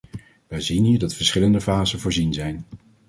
Wij 0.47 0.61
zien 0.61 0.83
hier 0.83 0.99
dat 0.99 1.13
verschillende 1.13 1.61
fasen 1.61 1.99
voorzien 1.99 2.33
zijn. 2.33 2.65